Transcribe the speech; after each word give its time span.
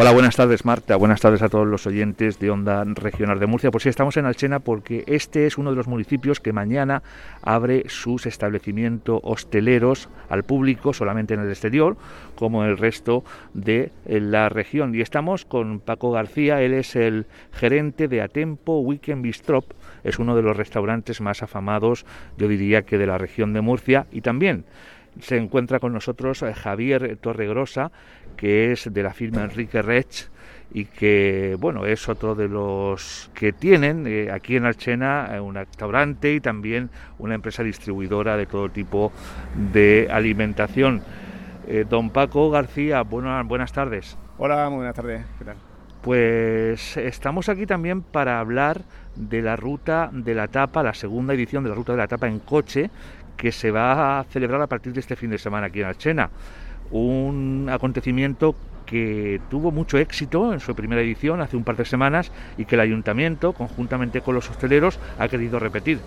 Hola, 0.00 0.12
buenas 0.12 0.36
tardes 0.36 0.64
Marta, 0.64 0.94
buenas 0.94 1.20
tardes 1.20 1.42
a 1.42 1.48
todos 1.48 1.66
los 1.66 1.84
oyentes 1.84 2.38
de 2.38 2.52
Onda 2.52 2.84
Regional 2.84 3.40
de 3.40 3.48
Murcia. 3.48 3.72
Pues 3.72 3.82
sí, 3.82 3.88
estamos 3.88 4.16
en 4.16 4.26
Alchena 4.26 4.60
porque 4.60 5.02
este 5.08 5.44
es 5.44 5.58
uno 5.58 5.70
de 5.70 5.76
los 5.76 5.88
municipios 5.88 6.38
que 6.38 6.52
mañana 6.52 7.02
abre 7.42 7.82
sus 7.88 8.24
establecimientos 8.24 9.18
hosteleros 9.24 10.08
al 10.28 10.44
público, 10.44 10.92
solamente 10.92 11.34
en 11.34 11.40
el 11.40 11.48
exterior, 11.48 11.96
como 12.36 12.64
el 12.64 12.78
resto 12.78 13.24
de 13.54 13.90
la 14.06 14.48
región. 14.48 14.94
Y 14.94 15.00
estamos 15.00 15.44
con 15.44 15.80
Paco 15.80 16.12
García, 16.12 16.62
él 16.62 16.74
es 16.74 16.94
el 16.94 17.26
gerente 17.50 18.06
de 18.06 18.22
Atempo 18.22 18.78
Weekend 18.78 19.22
Bistrop, 19.22 19.64
es 20.04 20.20
uno 20.20 20.36
de 20.36 20.42
los 20.42 20.56
restaurantes 20.56 21.20
más 21.20 21.42
afamados, 21.42 22.06
yo 22.36 22.46
diría 22.46 22.82
que 22.82 22.98
de 22.98 23.06
la 23.08 23.18
región 23.18 23.52
de 23.52 23.62
Murcia, 23.62 24.06
y 24.12 24.20
también 24.20 24.64
se 25.20 25.36
encuentra 25.36 25.80
con 25.80 25.92
nosotros 25.92 26.42
eh, 26.42 26.54
Javier 26.54 27.16
Torregrosa, 27.20 27.90
que 28.36 28.72
es 28.72 28.92
de 28.92 29.02
la 29.02 29.12
firma 29.12 29.42
Enrique 29.42 29.82
Rech 29.82 30.28
y 30.70 30.84
que 30.84 31.56
bueno 31.58 31.86
es 31.86 32.08
otro 32.08 32.34
de 32.34 32.46
los 32.46 33.30
que 33.34 33.52
tienen 33.52 34.06
eh, 34.06 34.30
aquí 34.30 34.56
en 34.56 34.66
Alchena 34.66 35.30
eh, 35.32 35.40
un 35.40 35.54
restaurante 35.54 36.34
y 36.34 36.40
también 36.40 36.90
una 37.18 37.34
empresa 37.34 37.62
distribuidora 37.62 38.36
de 38.36 38.46
todo 38.46 38.68
tipo 38.68 39.12
de 39.72 40.08
alimentación. 40.10 41.02
don 41.88 42.10
Paco 42.10 42.50
García, 42.50 43.02
buenas 43.02 43.46
buenas 43.46 43.72
tardes. 43.72 44.16
Hola, 44.38 44.68
muy 44.68 44.78
buenas 44.78 44.94
tardes. 44.94 45.24
¿Qué 45.38 45.44
tal? 45.44 45.56
Pues 46.02 46.96
estamos 46.96 47.48
aquí 47.48 47.66
también 47.66 48.02
para 48.02 48.38
hablar 48.38 48.82
de 49.16 49.42
la 49.42 49.56
ruta 49.56 50.10
de 50.12 50.34
la 50.34 50.48
tapa, 50.48 50.82
la 50.82 50.94
segunda 50.94 51.34
edición 51.34 51.64
de 51.64 51.70
la 51.70 51.74
ruta 51.74 51.92
de 51.92 51.98
la 51.98 52.06
tapa 52.06 52.28
en 52.28 52.38
coche, 52.38 52.90
que 53.38 53.52
se 53.52 53.70
va 53.70 54.20
a 54.20 54.24
celebrar 54.24 54.60
a 54.60 54.66
partir 54.66 54.92
de 54.92 55.00
este 55.00 55.16
fin 55.16 55.30
de 55.30 55.38
semana 55.38 55.68
aquí 55.68 55.80
en 55.80 55.86
Alchena. 55.86 56.28
Un 56.90 57.68
acontecimiento 57.70 58.54
que 58.84 59.40
tuvo 59.50 59.70
mucho 59.70 59.96
éxito 59.98 60.52
en 60.52 60.60
su 60.60 60.74
primera 60.74 61.00
edición 61.00 61.40
hace 61.40 61.56
un 61.56 61.64
par 61.64 61.76
de 61.76 61.84
semanas 61.84 62.32
y 62.56 62.64
que 62.64 62.74
el 62.74 62.80
ayuntamiento, 62.80 63.52
conjuntamente 63.52 64.20
con 64.20 64.34
los 64.34 64.50
hosteleros, 64.50 64.98
ha 65.18 65.28
querido 65.28 65.58
repetir. 65.58 66.00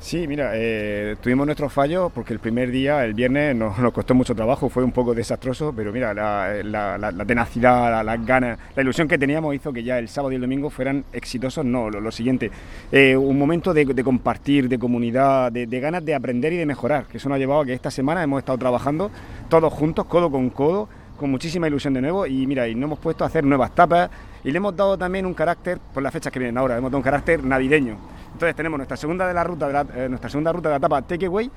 Sí, 0.00 0.26
mira, 0.26 0.52
eh, 0.54 1.16
tuvimos 1.20 1.44
nuestros 1.44 1.70
fallos 1.70 2.10
porque 2.10 2.32
el 2.32 2.38
primer 2.38 2.70
día, 2.70 3.04
el 3.04 3.12
viernes, 3.12 3.54
nos, 3.56 3.76
costó 3.92 4.14
mucho 4.14 4.34
trabajo, 4.34 4.70
fue 4.70 4.82
un 4.82 4.92
poco 4.92 5.14
desastroso, 5.14 5.74
pero 5.76 5.92
mira, 5.92 6.14
la, 6.14 7.24
tenacidad, 7.26 8.02
las 8.02 8.26
ganas, 8.26 8.58
la 8.74 8.82
ilusión 8.82 9.06
que 9.06 9.18
teníamos 9.18 9.54
hizo 9.54 9.74
que 9.74 9.82
ya 9.82 9.98
el 9.98 10.08
sábado 10.08 10.32
y 10.32 10.36
el 10.36 10.40
domingo 10.40 10.70
fueran 10.70 11.04
exitosos. 11.12 11.66
No, 11.66 11.90
lo, 11.90 12.10
siguiente, 12.10 12.50
eh, 12.90 13.14
un 13.14 13.38
momento 13.38 13.74
de, 13.74 14.02
compartir, 14.02 14.70
de 14.70 14.78
comunidad, 14.78 15.52
de, 15.52 15.66
ganas 15.80 16.02
de 16.02 16.14
aprender 16.14 16.54
y 16.54 16.56
de 16.56 16.64
mejorar, 16.64 17.04
que 17.04 17.18
eso 17.18 17.28
nos 17.28 17.36
ha 17.36 17.38
llevado 17.38 17.60
a 17.60 17.66
que 17.66 17.74
esta 17.74 17.90
semana 17.90 18.22
hemos 18.22 18.38
estado 18.38 18.56
trabajando 18.56 19.10
todos 19.50 19.70
juntos, 19.70 20.06
codo 20.06 20.30
con 20.30 20.48
codo, 20.48 20.88
con 21.18 21.30
muchísima 21.30 21.68
ilusión 21.68 21.92
de 21.92 22.00
nuevo 22.00 22.26
y 22.26 22.46
mira, 22.46 22.66
y 22.66 22.74
nos 22.74 22.84
hemos 22.84 22.98
puesto 23.00 23.24
a 23.24 23.26
hacer 23.26 23.44
nuevas 23.44 23.74
tapas 23.74 24.08
y 24.42 24.50
le 24.50 24.56
hemos 24.56 24.74
dado 24.74 24.96
también 24.96 25.26
un 25.26 25.34
carácter, 25.34 25.78
por 25.92 26.02
las 26.02 26.10
fechas 26.10 26.32
que 26.32 26.38
vienen 26.38 26.56
ahora, 26.56 26.78
hemos 26.78 26.90
dado 26.90 26.96
un 26.96 27.04
carácter 27.04 27.44
navideño. 27.44 28.19
Entonces 28.40 28.56
tenemos 28.56 28.78
nuestra 28.78 28.96
segunda 28.96 29.28
de 29.28 29.34
la 29.34 29.44
ruta 29.44 29.66
de 29.66 29.72
la, 29.74 29.86
eh, 29.94 30.08
nuestra 30.08 30.30
segunda 30.30 30.50
ruta 30.50 30.70
de 30.70 30.72
la 30.72 30.78
etapa 30.78 31.02
Takeaway 31.02 31.50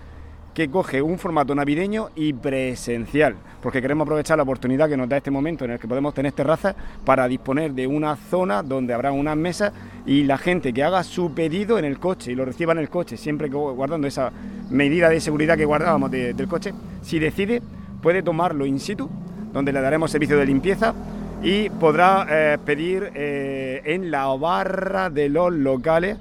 que 0.53 0.69
coge 0.69 1.01
un 1.01 1.17
formato 1.17 1.55
navideño 1.55 2.09
y 2.13 2.33
presencial, 2.33 3.37
porque 3.61 3.81
queremos 3.81 4.03
aprovechar 4.03 4.35
la 4.35 4.43
oportunidad 4.43 4.89
que 4.89 4.97
nos 4.97 5.07
da 5.07 5.15
este 5.15 5.31
momento 5.31 5.63
en 5.63 5.71
el 5.71 5.79
que 5.79 5.87
podemos 5.87 6.13
tener 6.13 6.33
terrazas 6.33 6.75
para 7.05 7.29
disponer 7.29 7.71
de 7.71 7.87
una 7.87 8.17
zona 8.17 8.63
donde 8.63 8.93
habrá 8.93 9.13
unas 9.13 9.37
mesas 9.37 9.71
y 10.05 10.25
la 10.25 10.37
gente 10.37 10.73
que 10.73 10.83
haga 10.83 11.05
su 11.05 11.33
pedido 11.33 11.79
en 11.79 11.85
el 11.85 11.99
coche 11.99 12.33
y 12.33 12.35
lo 12.35 12.43
reciba 12.43 12.73
en 12.73 12.79
el 12.79 12.89
coche, 12.89 13.15
siempre 13.15 13.47
guardando 13.47 14.05
esa 14.05 14.33
medida 14.69 15.07
de 15.07 15.21
seguridad 15.21 15.55
que 15.55 15.63
guardábamos 15.63 16.11
del 16.11 16.47
coche, 16.49 16.73
si 17.01 17.17
decide 17.17 17.61
puede 18.01 18.23
tomarlo 18.23 18.65
in 18.65 18.81
situ, 18.81 19.09
donde 19.53 19.71
le 19.71 19.79
daremos 19.79 20.11
servicio 20.11 20.37
de 20.37 20.45
limpieza 20.45 20.93
y 21.41 21.69
podrá 21.69 22.27
eh, 22.29 22.57
pedir 22.65 23.09
eh, 23.15 23.81
en 23.85 24.11
la 24.11 24.25
barra 24.35 25.09
de 25.09 25.29
los 25.29 25.53
locales 25.53 26.17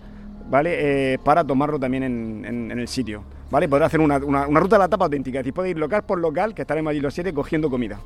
¿vale? 0.52 1.14
Eh, 1.14 1.18
para 1.18 1.42
tomarlo 1.42 1.80
también 1.80 2.02
en, 2.02 2.70
el 2.70 2.86
sitio. 2.86 3.24
¿vale? 3.50 3.70
Podrá 3.70 3.86
hacer 3.86 4.00
una, 4.00 4.18
ruta 4.18 4.76
de 4.76 4.80
la 4.80 4.88
tapa 4.88 5.06
auténtica, 5.06 5.38
es 5.38 5.44
decir, 5.44 5.54
puede 5.54 5.70
ir 5.70 5.78
local 5.78 6.02
por 6.02 6.20
local, 6.20 6.54
que 6.54 6.60
estaremos 6.60 6.90
allí 6.90 7.00
los 7.00 7.14
siete 7.14 7.32
cogiendo 7.32 7.70
comida. 7.70 7.98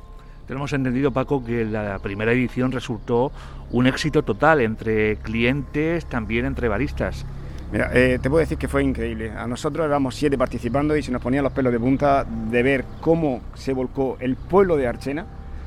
Tenemos 0.47 0.71
entendido, 0.71 1.11
Paco, 1.11 1.43
que 1.43 1.65
la 1.65 1.99
primera 1.99 2.31
edición 2.31 2.71
resultó 2.71 3.33
un 3.71 3.85
éxito 3.85 4.23
total 4.23 4.61
entre 4.61 5.17
clientes, 5.17 6.05
también 6.05 6.45
entre 6.45 6.69
baristas. 6.69 7.25
Mira, 7.69 7.91
eh, 7.93 8.17
te 8.21 8.29
puedo 8.29 8.39
decir 8.39 8.57
que 8.57 8.69
fue 8.69 8.81
increíble. 8.81 9.31
A 9.31 9.45
nosotros 9.45 9.85
éramos 9.85 10.15
siete 10.15 10.37
participando 10.37 10.95
y 10.95 11.03
se 11.03 11.11
nos 11.11 11.21
ponían 11.21 11.43
los 11.43 11.51
pelos 11.51 11.73
de 11.73 11.81
punta 11.81 12.23
de 12.23 12.63
ver 12.63 12.85
cómo 13.01 13.41
se 13.55 13.73
volcó 13.73 14.15
el 14.21 14.37
pueblo 14.37 14.77
de 14.77 14.87
Archena 14.87 15.25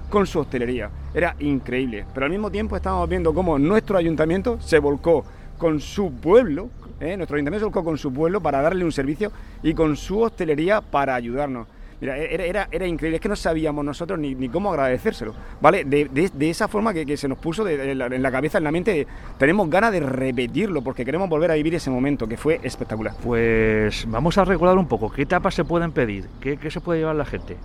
con 0.08 0.26
su 0.26 0.38
hostelería. 0.38 0.88
Era 1.12 1.36
increíble. 1.40 2.06
Pero 2.14 2.24
al 2.24 2.32
mismo 2.32 2.50
tiempo 2.50 2.74
estábamos 2.74 3.06
viendo 3.06 3.34
cómo 3.34 3.58
nuestro 3.58 3.98
ayuntamiento 3.98 4.58
se 4.62 4.78
volcó 4.78 5.26
con 5.60 5.78
su 5.78 6.10
pueblo, 6.14 6.70
¿eh? 6.98 7.16
nuestro 7.16 7.36
ayuntamiento 7.36 7.60
se 7.60 7.64
volcó 7.66 7.84
con 7.84 7.98
su 7.98 8.12
pueblo 8.12 8.40
para 8.40 8.62
darle 8.62 8.82
un 8.84 8.90
servicio 8.90 9.30
y 9.62 9.74
con 9.74 9.94
su 9.94 10.20
hostelería 10.22 10.80
para 10.80 11.14
ayudarnos. 11.14 11.68
Mira, 12.00 12.16
era, 12.16 12.66
era, 12.72 12.86
increíble, 12.86 13.16
es 13.16 13.20
que 13.20 13.28
no 13.28 13.36
sabíamos 13.36 13.84
nosotros 13.84 14.18
ni, 14.18 14.48
cómo 14.48 14.70
agradecérselo, 14.70 15.34
¿vale? 15.60 15.84
De, 15.84 16.48
esa 16.48 16.66
forma 16.66 16.94
que, 16.94 17.14
se 17.18 17.28
nos 17.28 17.36
puso 17.36 17.68
en 17.68 18.22
la 18.22 18.30
cabeza, 18.30 18.56
en 18.56 18.64
la 18.64 18.72
mente, 18.72 19.06
tenemos 19.36 19.68
ganas 19.68 19.92
de 19.92 20.00
repetirlo 20.00 20.80
porque 20.80 21.04
queremos 21.04 21.28
volver 21.28 21.50
a 21.50 21.54
vivir 21.54 21.74
ese 21.74 21.90
momento 21.90 22.26
que 22.26 22.38
fue 22.38 22.58
espectacular. 22.62 23.12
Pues 23.22 24.06
vamos 24.08 24.38
a 24.38 24.46
recordar 24.46 24.78
un 24.78 24.88
poco, 24.88 25.12
¿qué 25.12 25.22
etapas 25.22 25.54
se 25.54 25.64
pueden 25.64 25.92
pedir? 25.92 26.26
¿Qué, 26.40 26.56
qué 26.56 26.70
se 26.70 26.80
puede 26.80 27.00
llevar 27.00 27.16
la 27.16 27.26
gente? 27.26 27.58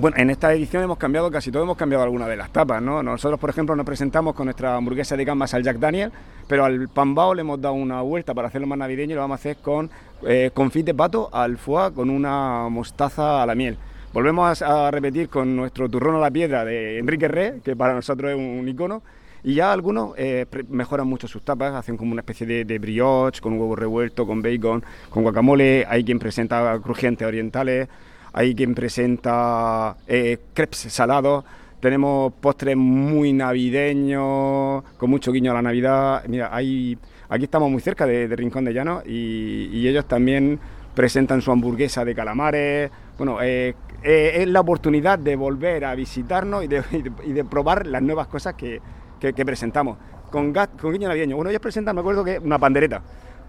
Bueno, 0.00 0.16
en 0.16 0.30
esta 0.30 0.54
edición 0.54 0.84
hemos 0.84 0.96
cambiado 0.96 1.28
casi 1.28 1.50
todo, 1.50 1.64
hemos 1.64 1.76
cambiado 1.76 2.04
alguna 2.04 2.28
de 2.28 2.36
las 2.36 2.52
tapas, 2.52 2.80
¿no? 2.80 3.02
Nosotros, 3.02 3.40
por 3.40 3.50
ejemplo, 3.50 3.74
nos 3.74 3.84
presentamos 3.84 4.32
con 4.32 4.44
nuestra 4.46 4.76
hamburguesa 4.76 5.16
de 5.16 5.24
gambas 5.24 5.54
al 5.54 5.64
Jack 5.64 5.78
Daniel, 5.78 6.12
pero 6.46 6.64
al 6.64 6.88
pambao 6.88 7.34
le 7.34 7.40
hemos 7.40 7.60
dado 7.60 7.74
una 7.74 8.00
vuelta 8.02 8.32
para 8.32 8.46
hacerlo 8.46 8.68
más 8.68 8.78
navideño 8.78 9.10
y 9.10 9.14
lo 9.16 9.22
vamos 9.22 9.34
a 9.34 9.40
hacer 9.40 9.56
con 9.56 9.90
eh, 10.24 10.52
confit 10.54 10.86
de 10.86 10.94
pato 10.94 11.30
al 11.32 11.58
foie 11.58 11.92
con 11.92 12.10
una 12.10 12.68
mostaza 12.68 13.42
a 13.42 13.46
la 13.46 13.56
miel. 13.56 13.76
Volvemos 14.12 14.62
a, 14.62 14.88
repetir 14.92 15.28
con 15.28 15.56
nuestro 15.56 15.88
turrón 15.88 16.14
a 16.14 16.20
la 16.20 16.30
piedra 16.30 16.64
de 16.64 16.98
Enrique 17.00 17.26
Re, 17.26 17.60
que 17.64 17.74
para 17.74 17.92
nosotros 17.92 18.30
es 18.30 18.36
un, 18.36 18.68
icono, 18.68 19.02
y 19.42 19.54
ya 19.54 19.72
algunos 19.72 20.12
eh, 20.16 20.46
mejoran 20.68 21.08
mucho 21.08 21.26
sus 21.26 21.42
tapas, 21.42 21.74
hacen 21.74 21.96
como 21.96 22.12
una 22.12 22.20
especie 22.20 22.46
de, 22.46 22.64
de, 22.64 22.78
brioche 22.78 23.40
con 23.40 23.54
huevo 23.54 23.74
revuelto, 23.74 24.28
con 24.28 24.42
bacon, 24.42 24.84
con 25.10 25.24
guacamole, 25.24 25.84
hay 25.88 26.04
quien 26.04 26.20
presenta 26.20 26.78
crujientes 26.80 27.26
orientales, 27.26 27.88
hay 28.32 28.54
quien 28.54 28.74
presenta 28.74 29.96
eh, 30.06 30.38
crepes 30.54 30.78
salados, 30.92 31.44
tenemos 31.80 32.32
postres 32.40 32.76
muy 32.76 33.32
navideños, 33.32 34.82
con 34.96 35.10
mucho 35.10 35.30
guiño 35.30 35.52
a 35.52 35.54
la 35.54 35.62
Navidad. 35.62 36.24
Mira, 36.26 36.50
aquí 36.54 36.98
estamos 37.44 37.70
muy 37.70 37.80
cerca 37.80 38.04
de, 38.04 38.26
Rincón 38.34 38.64
de 38.64 38.72
Llano 38.72 39.02
y, 39.06 39.86
ellos 39.86 40.06
también 40.06 40.58
presentan 40.94 41.40
su 41.40 41.52
hamburguesa 41.52 42.04
de 42.04 42.14
calamares. 42.14 42.90
Bueno, 43.16 43.40
eh, 43.40 43.74
eh, 44.02 44.32
es 44.38 44.48
la 44.48 44.60
oportunidad 44.60 45.18
de 45.20 45.36
volver 45.36 45.84
a 45.84 45.94
visitarnos 45.94 46.64
y 46.64 46.66
de, 46.66 47.44
probar 47.48 47.86
las 47.86 48.02
nuevas 48.02 48.26
cosas 48.26 48.54
que, 48.54 48.80
presentamos. 49.20 49.98
Con, 50.30 50.52
con 50.52 50.92
guiño 50.92 51.08
navideño. 51.08 51.36
Bueno, 51.36 51.50
ellos 51.50 51.62
presentan, 51.62 51.94
me 51.94 52.00
acuerdo 52.00 52.24
que 52.24 52.38
una 52.38 52.58
pandereta. 52.58 53.02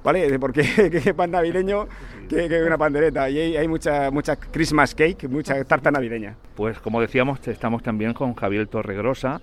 ¿Vale? 0.04 0.40
Porque 0.40 0.64
que 0.92 1.14
pan 1.16 1.32
navideño 1.32 1.88
que, 2.30 2.64
una 2.66 2.78
pandereta. 2.78 3.30
Y 3.30 3.58
hay, 3.58 3.68
muchas 3.68 4.12
mucha 4.12 4.36
Christmas 4.36 4.96
cake, 4.96 5.28
mucha 5.30 5.64
tarta 5.64 5.92
navideña. 5.92 6.36
Pues 6.56 6.80
como 6.80 7.02
decíamos, 7.02 7.46
estamos 7.48 7.84
también 7.84 8.14
con 8.14 8.34
Javier 8.34 8.68
Torregrosa, 8.68 9.42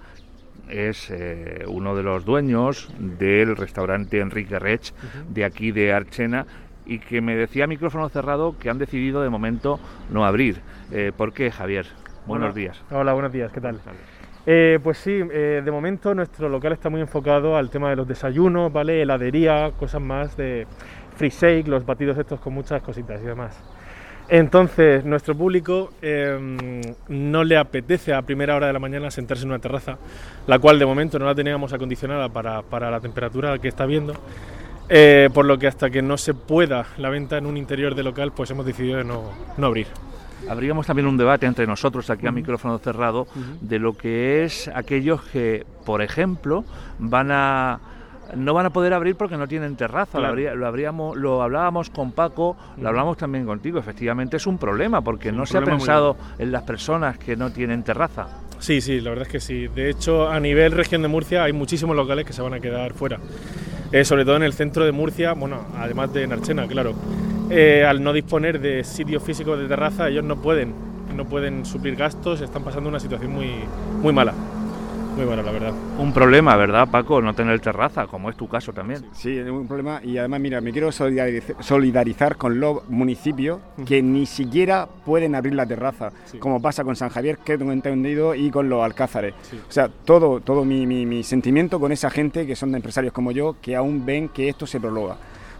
es 0.68 1.10
eh, 1.10 1.64
uno 1.68 1.94
de 1.94 2.02
los 2.02 2.24
dueños 2.24 2.92
del 2.98 3.56
restaurante 3.56 4.20
Enrique 4.20 4.58
Rech 4.58 4.92
de 5.28 5.44
aquí 5.44 5.70
de 5.70 5.92
Archena 5.92 6.46
y 6.84 6.98
que 6.98 7.20
me 7.20 7.36
decía 7.36 7.64
a 7.64 7.66
micrófono 7.66 8.08
cerrado 8.08 8.56
que 8.58 8.70
han 8.70 8.78
decidido 8.78 9.22
de 9.22 9.28
momento 9.28 9.78
no 10.10 10.24
abrir. 10.24 10.60
Eh, 10.92 11.12
¿Por 11.16 11.32
qué, 11.32 11.50
Javier? 11.50 11.86
Buenos 12.26 12.54
días. 12.54 12.80
Hola, 12.90 13.12
buenos 13.12 13.32
días, 13.32 13.52
¿qué 13.52 13.60
tal? 13.60 13.80
Eh, 14.48 14.78
pues 14.82 14.98
sí, 14.98 15.20
eh, 15.32 15.60
de 15.64 15.70
momento 15.72 16.14
nuestro 16.14 16.48
local 16.48 16.72
está 16.72 16.88
muy 16.88 17.00
enfocado 17.00 17.56
al 17.56 17.68
tema 17.68 17.90
de 17.90 17.96
los 17.96 18.06
desayunos. 18.06 18.72
Heladería, 18.74 19.72
cosas 19.76 20.00
más 20.00 20.36
de 20.36 20.66
free 21.16 21.30
shake, 21.30 21.66
los 21.66 21.84
batidos 21.84 22.16
estos 22.16 22.38
con 22.38 22.54
muchas 22.54 22.80
cositas 22.82 23.20
y 23.20 23.26
demás. 23.26 23.60
Entonces, 24.28 25.04
nuestro 25.04 25.36
público 25.36 25.90
em, 26.02 26.80
no 27.08 27.44
le 27.44 27.56
apetece 27.56 28.12
a 28.12 28.22
primera 28.22 28.56
hora 28.56 28.66
de 28.66 28.72
la 28.72 28.78
mañana 28.80 29.10
sentarse 29.10 29.44
en 29.44 29.50
una 29.50 29.60
terraza, 29.60 29.98
la 30.46 30.58
cual 30.58 30.78
de 30.78 30.86
momento 30.86 31.18
no 31.18 31.26
la 31.26 31.34
teníamos 31.34 31.72
acondicionada 31.72 32.28
para, 32.28 32.90
la 32.90 33.00
temperatura 33.00 33.58
que 33.58 33.68
está 33.68 33.86
viendo. 33.86 34.14
Eh, 34.88 35.30
por 35.34 35.46
lo 35.46 35.58
que 35.58 35.66
hasta 35.66 35.90
que 35.90 36.00
no 36.00 36.16
se 36.16 36.32
pueda 36.32 36.86
la 36.96 37.10
venta 37.10 37.38
en 37.38 37.46
un 37.46 37.56
interior 37.56 37.96
de 37.96 38.04
local, 38.04 38.32
pues 38.32 38.50
hemos 38.52 38.66
decidido 38.66 39.02
no, 39.02 39.32
no 39.56 39.66
abrir. 39.66 39.88
Habríamos 40.48 40.86
también 40.86 41.06
un 41.06 41.16
debate 41.16 41.46
entre 41.46 41.66
nosotros 41.66 42.08
aquí 42.10 42.26
a 42.26 42.32
micrófono 42.32 42.78
cerrado 42.78 43.26
de 43.60 43.78
lo 43.78 43.94
que 43.94 44.44
es 44.44 44.68
aquellos 44.74 45.22
que, 45.22 45.66
por 45.84 46.02
ejemplo, 46.02 46.64
van 46.98 47.30
a 47.30 47.80
no 48.34 48.54
van 48.54 48.66
a 48.66 48.70
poder 48.70 48.92
abrir 48.92 49.16
porque 49.16 49.36
no 49.36 49.46
tienen 49.46 49.76
terraza. 49.76 50.18
Lo, 50.18 50.66
habríamos, 50.66 51.16
lo 51.16 51.42
hablábamos 51.42 51.90
con 51.90 52.12
Paco, 52.12 52.56
lo 52.76 52.88
hablamos 52.88 53.16
también 53.16 53.46
contigo. 53.46 53.78
Efectivamente 53.78 54.36
es 54.36 54.46
un 54.46 54.58
problema 54.58 55.00
porque 55.00 55.32
no 55.32 55.46
se 55.46 55.58
ha 55.58 55.62
pensado 55.62 56.16
en 56.38 56.52
las 56.52 56.62
personas 56.62 57.18
que 57.18 57.36
no 57.36 57.50
tienen 57.50 57.82
terraza. 57.82 58.26
Sí, 58.58 58.80
sí, 58.80 59.00
la 59.00 59.10
verdad 59.10 59.26
es 59.26 59.32
que 59.32 59.40
sí. 59.40 59.68
De 59.68 59.90
hecho, 59.90 60.28
a 60.28 60.40
nivel 60.40 60.72
región 60.72 61.02
de 61.02 61.08
Murcia 61.08 61.44
hay 61.44 61.52
muchísimos 61.52 61.94
locales 61.94 62.24
que 62.24 62.32
se 62.32 62.42
van 62.42 62.54
a 62.54 62.60
quedar 62.60 62.94
fuera. 62.94 63.18
Eh, 63.92 64.04
sobre 64.04 64.24
todo 64.24 64.36
en 64.36 64.42
el 64.42 64.52
centro 64.52 64.84
de 64.84 64.92
Murcia, 64.92 65.34
bueno, 65.34 65.64
además 65.78 66.12
de 66.12 66.26
Narchena, 66.26 66.66
claro. 66.66 66.94
Eh, 67.50 67.84
al 67.84 68.02
no 68.02 68.12
disponer 68.12 68.60
de 68.60 68.82
sitios 68.82 69.22
físicos 69.22 69.58
de 69.58 69.68
terraza, 69.68 70.08
ellos 70.08 70.24
no 70.24 70.36
pueden, 70.36 70.74
no 71.14 71.26
pueden 71.26 71.64
suplir 71.64 71.96
gastos, 71.96 72.40
están 72.40 72.64
pasando 72.64 72.88
una 72.88 73.00
situación 73.00 73.32
muy, 73.32 73.50
muy 74.02 74.12
mala. 74.12 74.34
Muy 75.16 75.24
buena, 75.24 75.42
la 75.42 75.50
verdad. 75.50 75.72
Un 75.98 76.12
problema, 76.12 76.56
¿verdad, 76.56 76.88
Paco? 76.90 77.22
No 77.22 77.32
tener 77.32 77.58
terraza, 77.60 78.06
como 78.06 78.28
es 78.28 78.36
tu 78.36 78.48
caso 78.48 78.74
también. 78.74 79.02
Sí, 79.12 79.38
es 79.38 79.48
un 79.48 79.66
problema. 79.66 79.98
Y 80.04 80.18
además, 80.18 80.40
mira, 80.40 80.60
me 80.60 80.72
quiero 80.72 80.92
solidarizar 80.92 82.36
con 82.36 82.60
los 82.60 82.86
municipios 82.90 83.60
que 83.86 84.02
ni 84.02 84.26
siquiera 84.26 84.86
pueden 85.06 85.34
abrir 85.34 85.54
la 85.54 85.64
terraza, 85.64 86.12
como 86.38 86.60
pasa 86.60 86.84
con 86.84 86.96
San 86.96 87.08
Javier, 87.08 87.38
que 87.38 87.56
tengo 87.56 87.72
entendido, 87.72 88.34
y 88.34 88.50
con 88.50 88.68
los 88.68 88.84
Alcázares. 88.84 89.32
O 89.66 89.72
sea, 89.72 89.88
todo, 89.88 90.40
todo 90.40 90.66
mi, 90.66 90.84
mi, 90.84 91.22
sentimiento 91.22 91.80
con 91.80 91.92
esa 91.92 92.10
gente 92.10 92.46
que 92.46 92.54
son 92.54 92.72
de 92.72 92.76
empresarios 92.76 93.14
como 93.14 93.32
yo, 93.32 93.56
que 93.62 93.74
aún 93.74 94.04
ven 94.04 94.28
que 94.28 94.50
esto 94.50 94.66
se 94.66 94.80
prolonga. 94.80 95.16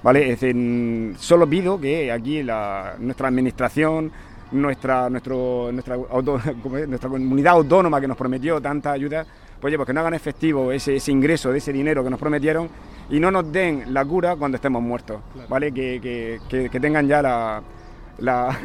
¿Vale? 0.06 0.30
Es 0.30 0.40
decir, 0.40 1.16
solo 1.18 1.48
pido 1.48 1.80
que 1.80 2.12
aquí 2.12 2.40
la, 2.40 2.94
nuestra 3.00 3.26
administración, 3.26 4.12
nuestra, 4.52 5.10
nuestro, 5.10 5.70
nuestra, 5.72 5.96
nuestra 6.86 7.10
comunidad 7.10 7.54
autónoma 7.54 8.00
que 8.00 8.06
nos 8.06 8.16
prometió 8.16 8.60
tanta 8.60 8.92
ayuda, 8.92 9.26
pues 9.60 9.64
oye, 9.64 9.76
pues 9.76 9.88
que 9.88 9.92
no 9.92 9.98
hagan 10.02 10.14
efectivo 10.14 10.70
ese, 10.70 10.96
ingreso 11.10 11.50
de 11.50 11.58
ese 11.58 11.72
dinero 11.72 12.04
que 12.04 12.10
nos 12.10 12.20
prometieron 12.20 12.68
y 13.10 13.18
no 13.18 13.32
nos 13.32 13.50
den 13.50 13.92
la 13.92 14.04
cura 14.04 14.36
cuando 14.36 14.54
estemos 14.54 14.80
muertos, 14.80 15.22
¿vale? 15.48 15.72
Que, 15.72 16.38
tengan 16.80 17.08
ya 17.08 17.20
la, 17.20 17.60
la, 18.18 18.56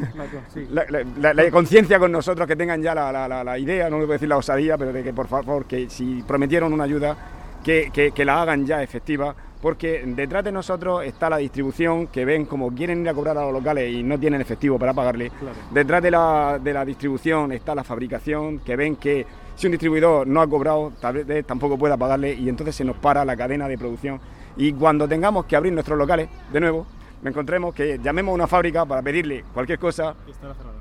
conciencia 1.51 1.97
con 1.97 2.11
nosotros, 2.11 2.47
que 2.47 2.55
tengan 2.55 2.83
ya 2.83 2.93
la, 2.93 3.57
idea, 3.57 3.89
no 3.89 3.97
le 3.97 4.05
voy 4.05 4.11
a 4.11 4.17
decir 4.17 4.29
la 4.29 4.37
osadía, 4.37 4.77
pero 4.77 4.93
de 4.93 5.01
que 5.01 5.11
por 5.11 5.25
favor, 5.25 5.65
que 5.65 5.89
si 5.89 6.21
prometieron 6.21 6.71
una 6.71 6.83
ayuda, 6.83 7.17
que, 7.63 8.13
la 8.23 8.43
hagan 8.43 8.63
ya 8.67 8.83
efectiva, 8.83 9.35
porque 9.61 10.03
detrás 10.05 10.43
de 10.43 10.51
nosotros 10.51 11.05
está 11.05 11.29
la 11.29 11.37
distribución, 11.37 12.07
que 12.07 12.25
ven 12.25 12.45
como 12.45 12.73
quieren 12.73 13.01
ir 13.01 13.09
a 13.09 13.13
cobrar 13.13 13.37
a 13.37 13.41
los 13.43 13.53
locales 13.53 13.93
y 13.93 14.03
no 14.03 14.19
tienen 14.19 14.41
efectivo 14.41 14.79
para 14.79 14.93
pagarle. 14.93 15.31
Detrás 15.71 16.01
de 16.01 16.11
la, 16.11 16.59
de 16.61 16.73
la 16.73 16.83
distribución 16.83 17.51
está 17.51 17.75
la 17.75 17.83
fabricación, 17.83 18.59
que 18.59 18.75
ven 18.75 18.95
que 18.95 19.25
si 19.55 19.67
un 19.67 19.71
distribuidor 19.71 20.25
no 20.25 20.41
ha 20.41 20.47
cobrado, 20.47 20.93
tal 20.99 21.23
vez 21.23 21.45
tampoco 21.45 21.77
pueda 21.77 21.95
pagarle 21.95 22.33
y 22.33 22.49
entonces 22.49 22.75
se 22.75 22.83
nos 22.83 22.97
para 22.97 23.23
la 23.23 23.37
cadena 23.37 23.67
de 23.67 23.77
producción. 23.77 24.19
Y 24.57 24.73
cuando 24.73 25.07
tengamos 25.07 25.45
que 25.45 25.55
abrir 25.55 25.71
nuestros 25.71 25.97
locales 25.97 26.29
de 26.51 26.59
nuevo, 26.59 26.87
me 27.21 27.29
encontremos 27.29 27.75
que 27.75 27.99
llamemos 27.99 28.31
a 28.31 28.35
una 28.35 28.47
fábrica 28.47 28.85
para 28.85 29.01
pedirle 29.01 29.43
cualquier 29.53 29.77
cosa 29.77 30.15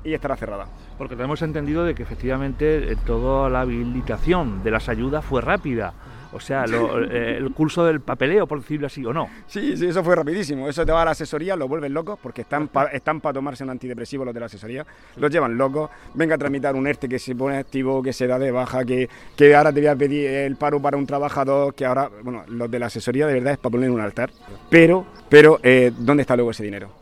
y 0.03 0.13
estará 0.13 0.35
cerrada. 0.35 0.67
Porque 0.97 1.15
tenemos 1.15 1.41
entendido 1.41 1.83
de 1.83 1.95
que 1.95 2.03
efectivamente 2.03 2.91
eh, 2.91 2.97
toda 3.05 3.49
la 3.49 3.61
habilitación 3.61 4.63
de 4.63 4.71
las 4.71 4.89
ayudas 4.89 5.25
fue 5.25 5.41
rápida. 5.41 5.93
O 6.33 6.39
sea, 6.39 6.65
eh, 7.11 7.35
el 7.37 7.51
curso 7.51 7.85
del 7.85 8.01
papeleo, 8.01 8.47
por 8.47 8.61
decirlo 8.61 8.87
así, 8.87 9.05
o 9.05 9.13
no. 9.13 9.29
Sí, 9.47 9.75
sí, 9.77 9.87
eso 9.87 10.03
fue 10.03 10.15
rapidísimo. 10.15 10.67
Eso 10.67 10.85
te 10.85 10.91
va 10.91 11.01
a 11.01 11.05
la 11.05 11.11
asesoría, 11.11 11.55
lo 11.55 11.67
vuelven 11.67 11.93
locos 11.93 12.19
porque 12.21 12.41
están 12.41 12.67
para 12.67 12.91
están 12.91 13.21
para 13.21 13.33
tomarse 13.33 13.63
un 13.63 13.69
antidepresivo 13.69 14.25
los 14.25 14.33
de 14.33 14.39
la 14.39 14.45
asesoría. 14.45 14.85
Los 15.17 15.31
llevan 15.31 15.57
locos. 15.57 15.89
Venga 16.13 16.35
a 16.35 16.37
tramitar 16.37 16.75
un 16.75 16.87
ERTE 16.87 17.09
que 17.09 17.19
se 17.19 17.35
pone 17.35 17.57
activo, 17.57 18.01
que 18.01 18.13
se 18.13 18.27
da 18.27 18.39
de 18.39 18.51
baja, 18.51 18.85
que, 18.85 19.09
que 19.35 19.55
ahora 19.55 19.71
te 19.71 19.79
voy 19.81 19.87
a 19.87 19.95
pedir 19.95 20.27
el 20.27 20.55
paro 20.55 20.81
para 20.81 20.97
un 20.97 21.05
trabajador, 21.05 21.73
que 21.75 21.85
ahora, 21.85 22.09
bueno, 22.23 22.43
los 22.47 22.69
de 22.69 22.79
la 22.79 22.87
asesoría 22.87 23.27
de 23.27 23.33
verdad 23.33 23.53
es 23.53 23.59
para 23.59 23.71
poner 23.71 23.91
un 23.91 23.99
altar. 23.99 24.31
Pero, 24.69 25.05
pero, 25.29 25.59
eh, 25.63 25.91
¿dónde 25.97 26.21
está 26.21 26.35
luego 26.35 26.51
ese 26.51 26.63
dinero? 26.63 27.01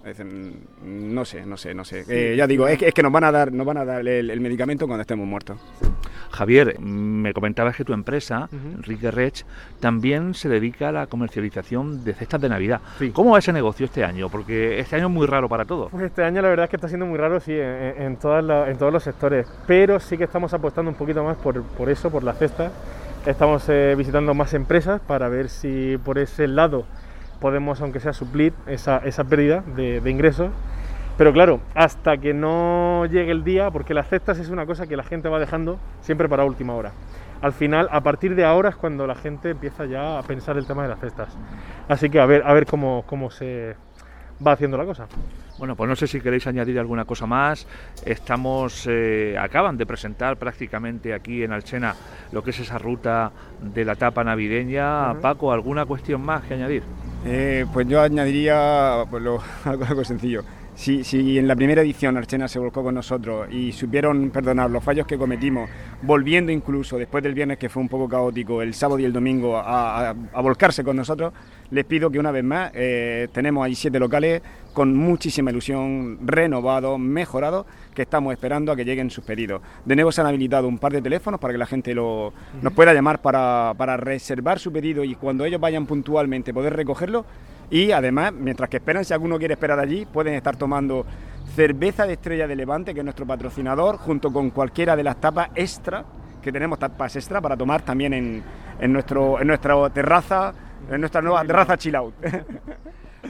no 0.84 1.24
sé, 1.24 1.46
no 1.46 1.56
sé, 1.56 1.74
no 1.74 1.86
sé. 1.86 2.04
Eh, 2.08 2.36
ya 2.36 2.48
digo, 2.48 2.68
es 2.68 2.78
que, 2.78 2.88
es 2.88 2.94
que 2.94 3.04
nos 3.04 3.12
van 3.12 3.24
a 3.24 3.32
dar, 3.32 3.52
nos 3.52 3.66
van 3.66 3.78
a 3.78 3.86
dar 3.86 3.89
el, 3.98 4.40
medicamento 4.40 4.88
cuando 4.88 5.02
estemos 5.02 5.28
muertos. 5.28 5.60
Javier, 6.32 6.80
me 6.80 7.34
comentabas 7.34 7.76
que 7.76 7.84
tu 7.84 7.94
empresa, 7.94 8.50
Enrique 8.52 9.12
Rech, 9.12 9.46
también 9.80 10.34
se 10.34 10.48
dedica 10.48 10.90
a 10.90 10.92
la 10.92 11.08
comercialización 11.08 12.04
de 12.04 12.14
cestas 12.14 12.40
de 12.42 12.50
Navidad. 12.50 12.82
¿Cómo 13.14 13.32
va 13.32 13.40
ese 13.40 13.52
negocio 13.52 13.86
este 13.86 14.04
año? 14.04 14.30
Porque 14.30 14.80
este 14.80 14.96
año 14.96 15.08
es 15.08 15.12
muy 15.12 15.26
raro 15.26 15.50
para 15.50 15.66
todos. 15.66 15.92
Pues 15.92 16.04
este 16.04 16.24
año 16.24 16.42
la 16.42 16.50
verdad 16.50 16.66
es 16.66 16.70
que 16.70 16.76
está 16.76 16.88
siendo 16.88 17.06
muy 17.06 17.18
raro, 17.18 17.40
sí, 17.40 17.54
en, 17.56 18.18
todas 18.18 18.70
en 18.70 18.78
todos 18.78 18.94
los 18.94 19.04
sectores, 19.04 19.48
pero 19.66 20.00
sí 20.00 20.18
que 20.18 20.26
estamos 20.26 20.54
apostando 20.54 20.92
un 20.92 20.98
poquito 20.98 21.24
más 21.24 21.38
por, 21.38 21.64
por 21.64 21.90
eso, 21.90 22.12
por 22.12 22.24
la 22.24 22.34
cesta. 22.34 22.72
Estamos 23.26 23.68
eh, 23.68 23.96
visitando 23.98 24.34
más 24.34 24.54
empresas 24.54 25.02
para 25.02 25.28
ver 25.28 25.50
si 25.50 25.98
por 26.06 26.20
ese 26.20 26.48
lado 26.48 26.86
podemos, 27.42 27.82
aunque 27.82 28.00
sea, 28.00 28.14
suplir 28.14 28.54
esa, 28.68 29.00
esa 29.00 29.24
pérdida 29.24 29.64
de, 29.76 30.00
de 30.00 30.12
ingresos 30.12 30.52
pero 31.20 31.34
claro, 31.34 31.60
hasta 31.76 32.16
que 32.16 32.34
no 32.34 33.06
llegue 33.06 33.32
el 33.32 33.44
día, 33.44 33.70
porque 33.72 33.94
las 33.94 34.08
cestas 34.08 34.40
es 34.40 34.48
una 34.48 34.66
cosa 34.66 34.88
que 34.88 34.96
la 34.96 35.04
gente 35.04 35.28
va 35.28 35.38
dejando 35.38 35.78
siempre 36.00 36.30
para 36.30 36.46
última 36.46 36.74
hora. 36.76 36.94
Al 37.42 37.52
final, 37.52 37.90
a 37.92 38.00
partir 38.00 38.36
de 38.36 38.46
ahora 38.46 38.70
es 38.70 38.78
cuando 38.78 39.06
la 39.06 39.16
gente 39.16 39.50
empieza 39.50 39.86
ya 39.86 40.18
a 40.18 40.24
pensar 40.24 40.58
el 40.58 40.66
tema 40.66 40.84
de 40.84 40.88
las 40.88 41.02
cestas. 41.02 41.38
Así 41.90 42.10
que 42.10 42.22
a 42.22 42.26
ver, 42.26 42.44
a 42.46 42.54
ver 42.54 42.66
cómo, 42.66 43.04
cómo 43.06 43.32
se 43.32 43.76
va 44.48 44.54
haciendo 44.54 44.78
la 44.78 44.86
cosa. 44.86 45.08
Bueno, 45.58 45.76
pues 45.76 45.90
no 45.90 45.96
sé 45.98 46.08
si 46.08 46.22
queréis 46.22 46.48
añadir 46.48 46.80
alguna 46.80 47.04
cosa 47.04 47.26
más. 47.26 47.68
Estamos, 48.06 48.88
eh, 48.90 49.36
acaban 49.38 49.76
de 49.76 49.86
presentar 49.86 50.38
prácticamente 50.38 51.14
aquí 51.14 51.44
en 51.44 51.52
Alchena 51.52 51.96
lo 52.32 52.42
que 52.46 52.52
es 52.52 52.60
esa 52.62 52.78
ruta 52.78 53.34
de 53.62 53.84
la 53.84 53.92
etapa 53.92 54.24
navideña. 54.24 55.16
Paco, 55.16 55.52
¿alguna 55.52 55.86
cuestión 55.86 56.22
más 56.22 56.46
que 56.46 56.54
añadir? 56.54 56.84
Eh, 57.26 57.66
pues 57.74 57.86
yo 57.90 58.02
añadiría 58.02 59.04
pues, 59.10 59.22
algo 59.66 60.06
sencillo 60.06 60.46
si, 60.80 61.38
en 61.38 61.46
la 61.46 61.58
primera 61.58 61.82
edición 61.82 62.16
Archena 62.16 62.48
se 62.48 62.58
volcó 62.58 62.82
con 62.82 62.96
nosotros 62.96 63.50
y 63.52 63.74
supieron 63.74 64.30
perdonar 64.30 64.72
los 64.72 64.82
fallos 64.82 65.06
que 65.06 65.18
cometimos, 65.18 65.70
volviendo 66.04 66.54
incluso 66.54 66.98
después 66.98 67.22
del 67.22 67.34
viernes 67.34 67.58
que 67.58 67.68
fue 67.68 67.82
un 67.82 67.90
poco 67.90 68.08
caótico, 68.08 68.62
el 68.62 68.74
sábado 68.74 68.98
y 69.00 69.04
el 69.04 69.12
domingo 69.12 69.58
a, 69.58 70.16
volcarse 70.42 70.82
con 70.82 70.96
nosotros, 70.96 71.34
les 71.72 71.84
pido 71.84 72.10
que 72.10 72.18
una 72.18 72.32
vez 72.32 72.46
más 72.46 72.72
eh, 72.74 73.28
tenemos 73.34 73.66
ahí 73.66 73.76
siete 73.76 74.00
locales 74.00 74.42
con 74.72 74.96
muchísima 74.96 75.52
ilusión, 75.52 76.20
renovados, 76.26 76.98
mejorados, 76.98 77.66
que 77.94 78.04
estamos 78.04 78.32
esperando 78.32 78.72
a 78.72 78.78
que 78.78 78.86
lleguen 78.86 79.10
sus 79.10 79.26
pedidos. 79.26 79.62
De 79.84 79.96
nuevo 79.96 80.14
se 80.14 80.22
han 80.22 80.28
habilitado 80.28 80.70
un 80.70 80.78
par 80.78 80.94
de 80.94 81.02
teléfonos 81.02 81.42
para 81.42 81.54
que 81.54 81.58
la 81.58 81.66
gente 81.66 81.94
lo, 81.94 82.32
nos 82.62 82.72
pueda 82.72 82.94
llamar 82.94 83.22
para, 83.22 83.74
para 83.78 83.98
reservar 83.98 84.60
su 84.60 84.72
pedido 84.72 85.04
y 85.04 85.16
cuando 85.16 85.44
ellos 85.44 85.60
vayan 85.60 85.86
puntualmente 85.86 86.54
poder 86.54 86.74
recogerlo 86.74 87.26
y 87.70 87.92
además, 87.92 88.34
mientras 88.34 88.70
que 88.70 88.78
esperan, 88.78 89.06
si 89.06 89.14
alguno 89.14 89.38
quiere 89.38 89.54
esperar 89.54 89.80
allí, 89.80 90.06
pueden 90.06 90.34
estar 90.34 90.56
tomando 90.56 91.06
cerveza 91.56 92.06
de 92.06 92.14
Estrella 92.14 92.48
de 92.48 92.56
Levante, 92.56 92.94
que 92.94 93.00
es 93.02 93.04
nuestro 93.04 93.26
patrocinador, 93.26 93.98
junto 93.98 94.32
con 94.32 94.50
cualquiera 94.50 94.96
de 94.96 95.04
las 95.04 95.20
tapas 95.20 95.50
extra, 95.56 96.06
que 96.42 96.52
tenemos 96.52 96.80
tapas 96.80 97.16
extra 97.16 97.42
para 97.42 97.58
tomar 97.58 97.82
también 97.82 98.14
en, 98.14 98.44
en, 98.80 98.94
nuestro, 98.94 99.40
en 99.40 99.48
nuestra 99.48 99.90
terraza, 99.90 100.54
en 100.90 101.00
nuestra 101.00 101.22
nueva 101.22 101.44
terraza 101.46 101.78
chill 101.78 101.96
out. 101.96 102.14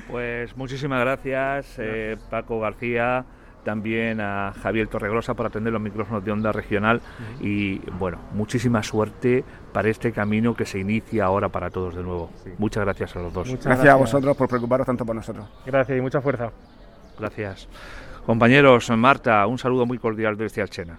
Pues 0.08 0.56
muchísimas 0.56 1.02
gracias, 1.02 1.76
eh, 1.80 2.16
Paco 2.30 2.60
García 2.60 3.26
también 3.64 4.22
a 4.22 4.54
Javier 4.62 4.88
Torregrosa 4.88 5.34
por 5.34 5.46
atender 5.46 5.72
los 5.72 5.82
micrófonos 5.82 6.24
de 6.24 6.32
onda 6.32 6.52
regional 6.52 7.02
y 7.42 7.80
bueno, 7.98 8.20
muchísima 8.34 8.82
suerte 8.84 9.44
para 9.74 9.90
este 9.90 10.12
camino 10.12 10.56
que 10.56 10.66
se 10.66 10.80
inicia 10.80 11.26
ahora 11.26 11.50
para 11.50 11.70
todos 11.70 11.96
de 11.96 12.04
nuevo. 12.04 12.32
Muchas 12.58 12.84
gracias 12.84 13.16
a 13.16 13.20
los 13.20 13.34
dos. 13.34 13.48
gracias, 13.64 13.88
a 13.88 13.96
vosotros 13.96 14.36
por 14.36 14.48
preocuparos 14.48 14.86
tanto 14.86 15.06
por 15.06 15.16
nosotros. 15.16 15.46
Gracias 15.66 15.98
y 15.98 16.02
mucha 16.02 16.22
fuerza. 16.22 16.52
Gracias. 17.18 17.68
Compañeros, 18.26 18.90
Marta, 18.92 19.46
un 19.48 19.58
saludo 19.58 19.86
muy 19.86 19.98
cordial 19.98 20.38
desde 20.38 20.62
Alchena. 20.62 20.98